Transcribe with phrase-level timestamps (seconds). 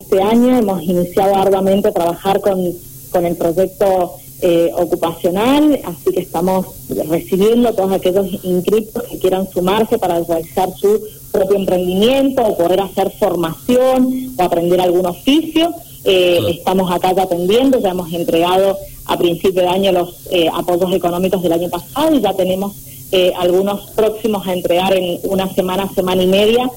[0.00, 2.72] Este año hemos iniciado arduamente a trabajar con,
[3.10, 6.66] con el proyecto eh, ocupacional, así que estamos
[7.08, 12.80] recibiendo a todos aquellos inscritos que quieran sumarse para realizar su propio emprendimiento o poder
[12.80, 15.74] hacer formación o aprender algún oficio.
[16.04, 20.92] Eh, estamos acá ya atendiendo, ya hemos entregado a principio de año los eh, apoyos
[20.94, 22.72] económicos del año pasado y ya tenemos
[23.38, 26.70] algunos próximos a entregar en una semana, semana y media,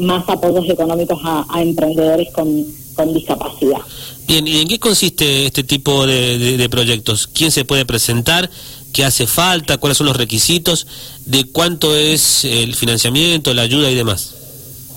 [0.00, 2.64] más apoyos económicos a, a emprendedores con,
[2.98, 3.78] con discapacidad.
[4.26, 7.28] Bien, ¿y en qué consiste este tipo de, proyectos?
[7.28, 8.50] ¿Quién se puede presentar?
[8.92, 9.78] ¿Qué hace falta?
[9.78, 10.86] ¿Cuáles son los requisitos?
[11.24, 14.34] ¿De cuánto es el financiamiento, la ayuda y demás?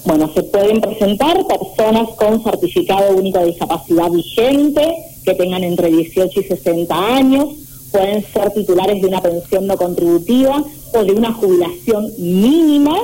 [0.04, 4.82] Bueno, se pueden presentar personas con certificado único de discapacidad vigente,
[5.24, 7.50] que tengan entre 18 y 60 años,
[7.92, 12.98] pueden ser titulares de una pensión no contributiva o de una jubilación mínima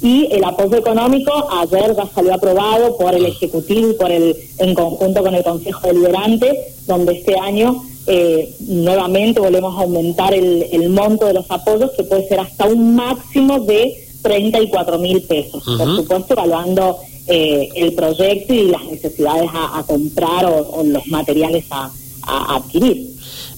[0.00, 4.74] y el apoyo económico ayer ya salió aprobado por el Ejecutivo y por el en
[4.74, 10.88] conjunto con el Consejo Deliberante, donde este año eh, nuevamente volvemos a aumentar el, el,
[10.88, 15.62] monto de los apoyos, que puede ser hasta un máximo de 34 mil pesos.
[15.64, 21.90] Por supuesto, evaluando eh, el proyecto y las necesidades a, comprar o, los materiales a,
[22.22, 23.14] a adquirir.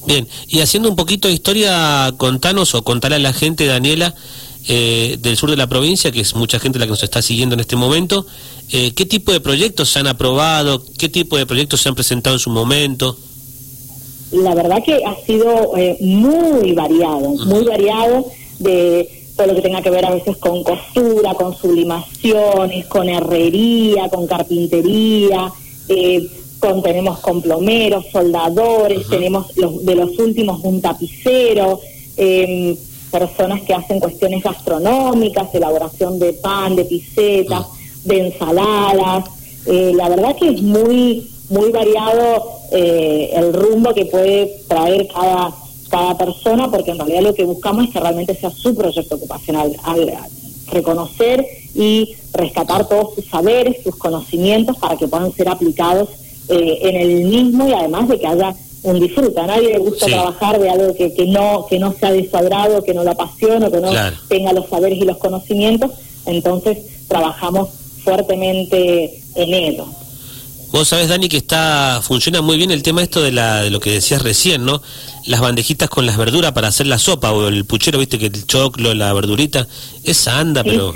[0.06, 4.14] Bien, y haciendo un poquito de historia, contanos o contarle a la gente, Daniela,
[4.68, 7.54] eh, del sur de la provincia, que es mucha gente la que nos está siguiendo
[7.54, 8.26] en este momento.
[8.70, 10.82] Eh, ¿Qué tipo de proyectos se han aprobado?
[10.98, 13.16] ¿Qué tipo de proyectos se han presentado en su momento?
[14.32, 18.26] La verdad que ha sido eh, muy variado, muy variado
[18.58, 24.08] de todo lo que tenga que ver a veces con costura, con sublimaciones, con herrería,
[24.08, 25.52] con carpintería,
[26.60, 31.80] con tenemos con plomeros, soldadores, tenemos los, de los últimos un tapicero,
[32.16, 32.76] eh,
[33.10, 37.66] personas que hacen cuestiones gastronómicas, elaboración de pan, de pisetas,
[38.04, 39.24] de ensaladas.
[39.66, 45.52] Eh, la verdad que es muy muy variado eh, el rumbo que puede traer cada
[45.90, 49.76] cada persona, porque en realidad lo que buscamos es que realmente sea su proyecto ocupacional,
[49.82, 50.10] al
[50.68, 51.44] reconocer
[51.74, 56.08] y rescatar todos sus saberes, sus conocimientos para que puedan ser aplicados
[56.48, 59.44] eh, en el mismo y además de que haya un disfruta.
[59.44, 62.94] A nadie le gusta trabajar de algo que, que no que no sea desagrado, que
[62.94, 63.90] no lo apasione, que no
[64.28, 65.90] tenga los saberes y los conocimientos.
[66.26, 67.68] Entonces trabajamos
[68.04, 69.86] fuertemente en ello.
[70.72, 73.80] Vos sabés, Dani, que está funciona muy bien el tema esto de, la, de lo
[73.80, 74.80] que decías recién, ¿no?
[75.26, 78.46] Las bandejitas con las verduras para hacer la sopa o el puchero, viste que el
[78.46, 79.66] choclo, la verdurita,
[80.04, 80.92] esa anda, pero...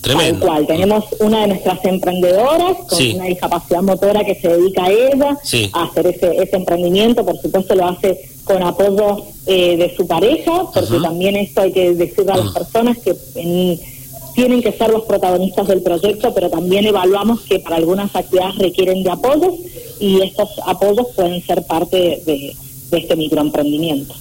[0.00, 0.46] Tremendo.
[0.46, 0.66] cual.
[0.66, 5.38] Tenemos una de nuestras emprendedoras con una discapacidad motora que se dedica a ella
[5.72, 7.24] a hacer ese, ese emprendimiento.
[7.24, 11.94] Por supuesto, lo hace con apoyo eh, de su pareja, porque también esto hay que
[11.94, 13.14] decirle a las personas que
[14.34, 19.02] tienen que ser los protagonistas del proyecto, pero también evaluamos que para algunas actividades requieren
[19.02, 19.54] de apoyos
[20.00, 22.56] y estos apoyos pueden ser parte de,
[22.90, 24.14] de este microemprendimiento.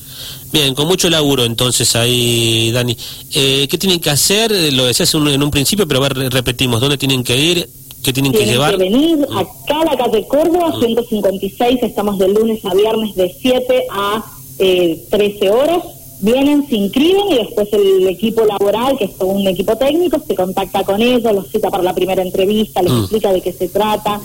[0.51, 2.97] Bien, con mucho laburo entonces ahí, Dani.
[3.33, 4.51] Eh, ¿Qué tienen que hacer?
[4.73, 7.69] Lo decías en un principio, pero a ver, repetimos, ¿dónde tienen que ir?
[8.03, 8.77] ¿Qué tienen, que llevar?
[8.77, 9.37] que venir mm.
[9.37, 11.85] acá a la calle Córdoba, 156, mm.
[11.85, 14.25] estamos de lunes a viernes de 7 a
[14.59, 15.83] eh, 13 horas.
[16.21, 20.83] Vienen, se inscriben y después el equipo laboral, que es un equipo técnico, se contacta
[20.83, 22.99] con ellos, los cita para la primera entrevista, les mm.
[22.99, 24.19] explica de qué se trata,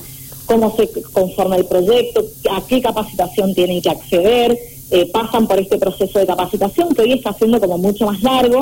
[0.47, 4.59] cómo se conforma el proyecto, a qué capacitación tienen que acceder
[4.91, 8.61] eh, pasan por este proceso de capacitación que hoy está siendo como mucho más largo.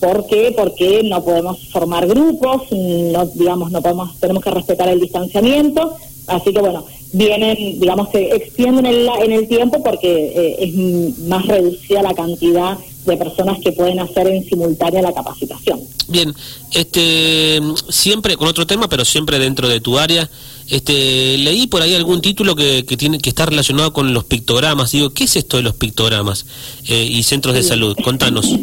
[0.00, 0.52] ¿Por qué?
[0.56, 5.94] Porque no podemos formar grupos, no digamos no podemos tenemos que respetar el distanciamiento,
[6.26, 11.18] así que bueno vienen digamos se extienden en el, en el tiempo porque eh, es
[11.28, 12.78] más reducida la cantidad
[13.08, 15.80] de personas que pueden hacer en simultánea la capacitación.
[16.08, 16.34] Bien,
[16.72, 20.28] este siempre con otro tema, pero siempre dentro de tu área.
[20.68, 24.92] Este, leí por ahí algún título que, que tiene que estar relacionado con los pictogramas.
[24.92, 26.44] Digo, ¿qué es esto de los pictogramas
[26.86, 27.96] eh, y centros de salud?
[28.04, 28.46] Contanos.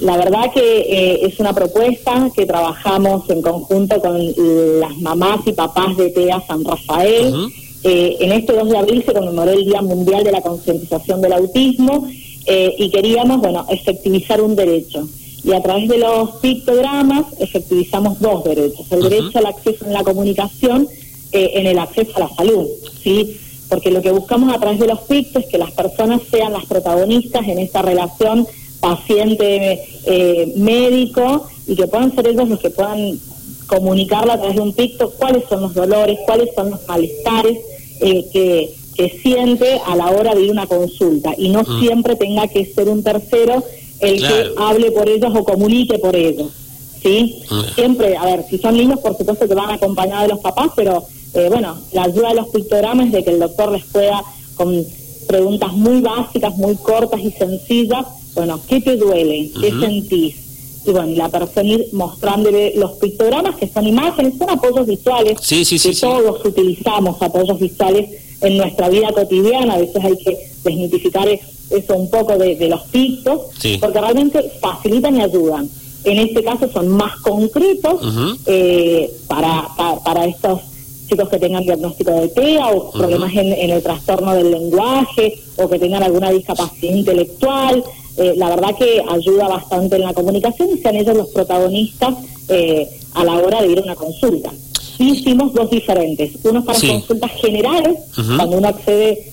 [0.00, 4.16] La, verdad que eh, es una propuesta que trabajamos en conjunto con
[4.80, 7.34] las mamás y papás de TEA San Rafael.
[7.82, 11.32] Eh, en este 2 de abril se conmemoró el Día Mundial de la Concientización del
[11.32, 12.08] Autismo
[12.46, 15.08] y queríamos, bueno, efectivizar un derecho
[15.46, 20.02] y a través de los pictogramas efectivizamos dos derechos, el derecho al acceso en la
[20.02, 20.88] comunicación
[21.30, 22.66] eh, en el acceso a la salud,
[23.02, 23.36] ¿sí?
[23.68, 26.66] Porque lo que buscamos a través de los PICs es que las personas sean las
[26.66, 28.44] protagonistas en esta relación
[28.80, 33.20] paciente-médico eh, y que puedan ser ellos los que puedan
[33.68, 37.58] comunicarla a través de un picto cuáles son los dolores, cuáles son los malestares
[38.00, 41.80] eh, que, que siente a la hora de ir a una consulta y no mm.
[41.80, 43.62] siempre tenga que ser un tercero
[44.00, 46.50] el que hable por ellos o comunique por ellos.
[47.02, 47.42] ¿sí?
[47.50, 47.74] Mm.
[47.74, 51.04] Siempre, a ver, si son niños, por supuesto que van acompañados de los papás, pero
[51.34, 54.22] eh, bueno, la ayuda de los pictogramas de que el doctor les pueda,
[54.56, 54.84] con
[55.28, 59.50] preguntas muy básicas, muy cortas y sencillas, bueno, ¿qué te duele?
[59.60, 60.36] ¿Qué sentís?
[60.86, 65.64] Y bueno, la persona ir mostrándole los pictogramas, que son imágenes, son apoyos visuales, sí,
[65.64, 70.50] sí, sí, que todos utilizamos apoyos visuales en nuestra vida cotidiana, a veces hay que
[70.64, 73.42] desmitificar eso un poco de, los pictos,
[73.80, 75.68] porque realmente facilitan y ayudan.
[76.04, 78.00] En este caso son más concretos
[78.46, 79.68] eh, para,
[80.04, 80.60] para, estos
[81.08, 85.78] chicos que tengan diagnóstico de TEA o problemas en, el trastorno del lenguaje o que
[85.80, 87.82] tengan alguna discapacidad intelectual.
[88.18, 92.14] Eh, la verdad que ayuda bastante en la comunicación y sean ellos los protagonistas
[92.48, 94.52] eh, a la hora de ir a una consulta.
[95.04, 99.32] Hicimos dos diferentes, uno para consultas generales, cuando uno accede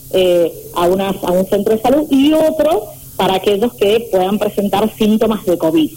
[0.75, 5.45] a, unas, a un centro de salud, y otro para aquellos que puedan presentar síntomas
[5.45, 5.91] de COVID.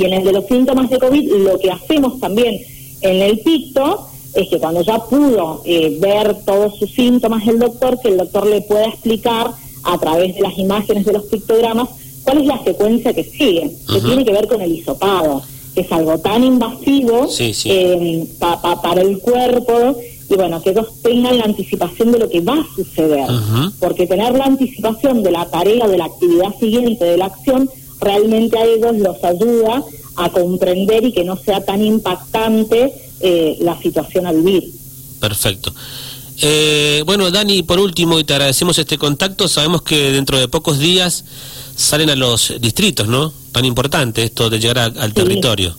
[0.00, 2.58] Y en el de los síntomas de COVID, lo que hacemos también
[3.00, 7.98] en el picto es que cuando ya pudo eh, ver todos sus síntomas el doctor,
[8.00, 9.50] que el doctor le pueda explicar
[9.82, 11.88] a través de las imágenes de los pictogramas
[12.22, 15.42] cuál es la secuencia que sigue, que tiene que ver con el hisopado,
[15.76, 19.94] que es algo tan invasivo eh, para el cuerpo
[20.30, 23.28] y bueno, que ellos tengan la anticipación de lo que va a suceder,
[23.78, 27.70] porque tener la anticipación de la tarea, de la actividad siguiente, de la acción,
[28.00, 29.84] realmente a ellos los ayuda
[30.16, 34.72] a comprender y que no sea tan impactante eh, la situación a vivir.
[35.20, 35.72] Perfecto.
[36.42, 40.78] Eh, bueno, Dani, por último, y te agradecemos este contacto, sabemos que dentro de pocos
[40.78, 41.24] días
[41.74, 43.32] salen a los distritos, ¿no?
[43.52, 45.74] Tan importante esto de llegar al territorio.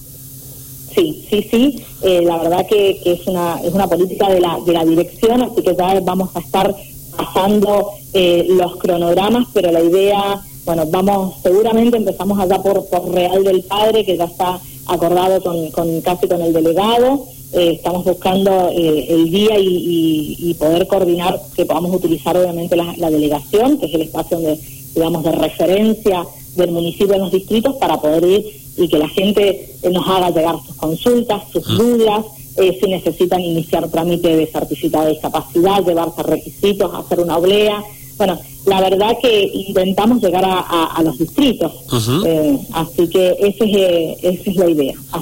[0.95, 1.83] Sí, sí, sí.
[2.01, 5.43] Eh, la verdad que, que, es una es una política de la, de la dirección,
[5.43, 6.75] así que ya vamos a estar
[7.15, 13.63] pasando los cronogramas, pero la idea bueno, vamos, seguramente empezamos allá por, por Real del
[13.63, 17.25] Padre, que ya está acordado con, con casi con el delegado.
[17.53, 23.77] Eh, estamos buscando eh, el día y, poder coordinar que podamos utilizar obviamente la, delegación,
[23.77, 24.59] que es el espacio de,
[24.95, 28.45] digamos, de referencia del municipio en los distritos para poder ir
[28.75, 32.25] y que la gente eh, nos haga llegar sus consultas, sus dudas,
[32.57, 37.83] si necesitan iniciar trámite de certificado de discapacidad, llevarse requisitos, hacer una oblea.
[38.17, 41.71] Bueno, la verdad que intentamos llegar a, los distritos,
[42.25, 44.93] eh, así que ese es, esa es la idea.